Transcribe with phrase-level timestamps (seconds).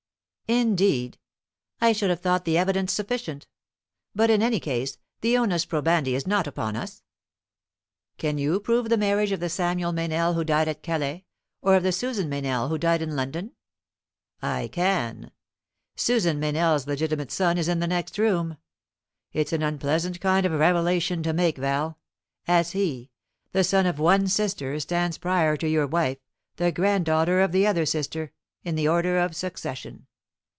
[0.51, 1.17] "Indeed!
[1.79, 3.47] I should have thought the evidence sufficient.
[4.13, 7.03] But, in any case, the onus probandi is not upon us.
[8.17, 11.23] Can you prove the marriage of the Samuel Meynell who died at Calais,
[11.61, 13.53] or of the Susan Meynell who died in London?"
[14.41, 15.31] "I can.
[15.95, 18.57] Susan Meynell's legitimate son is in the next room.
[19.31, 21.97] It's an unpleasant kind of revelation to make, Val;
[22.45, 23.09] as he,
[23.53, 26.17] the son of one sister, stands prior to your wife,
[26.57, 28.33] the granddaughter of the other sister,
[28.65, 30.07] in the order of succession.